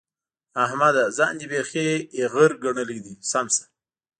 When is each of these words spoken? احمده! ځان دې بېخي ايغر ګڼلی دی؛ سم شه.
احمده! 0.63 1.03
ځان 1.17 1.33
دې 1.39 1.45
بېخي 1.51 1.87
ايغر 2.17 2.51
ګڼلی 2.63 2.99
دی؛ 3.05 3.13
سم 3.31 3.45
شه. 3.55 3.63